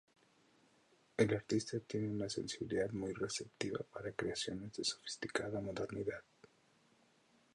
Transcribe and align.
El 1.15 1.31
artista 1.35 1.79
tiene 1.81 2.09
una 2.09 2.27
sensibilidad 2.27 2.89
muy 2.89 3.13
receptiva 3.13 3.81
para 3.93 4.11
creaciones 4.13 4.73
de 4.73 4.83
sofisticada 4.83 5.61
modernidad. 5.61 6.23